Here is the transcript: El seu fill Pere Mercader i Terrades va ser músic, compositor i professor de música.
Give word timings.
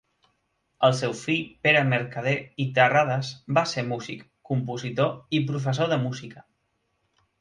El 0.87 0.93
seu 0.99 1.11
fill 1.17 1.43
Pere 1.67 1.83
Mercader 1.89 2.33
i 2.65 2.67
Terrades 2.77 3.31
va 3.59 3.65
ser 3.75 3.87
músic, 3.93 4.25
compositor 4.53 5.13
i 5.39 5.43
professor 5.53 5.93
de 5.93 6.01
música. 6.07 6.47